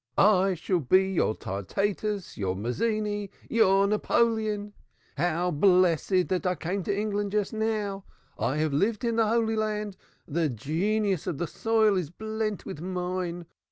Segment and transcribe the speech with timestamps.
[0.17, 4.73] I shall be your Tyrtaeus, your Mazzini, your Napoleon.
[5.17, 8.03] How blessed that I came to England just now.
[8.39, 12.81] I have lived in the Holy Land the genius of the soil is blent with
[12.81, 13.45] mine.